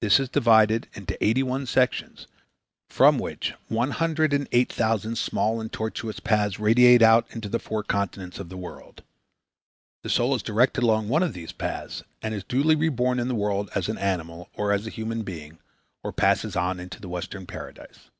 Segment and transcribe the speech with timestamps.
[0.00, 2.28] This is divided into eighty one sections
[2.88, 7.58] from which one hundred and eight thousand small and tortuous paths radiate out into the
[7.58, 9.02] four continents of the world.
[10.04, 13.34] The soul is directed along one of these paths and is duly reborn in the
[13.34, 15.58] world as an animal or as a human being
[16.04, 18.10] or passes on into the Western Paradise.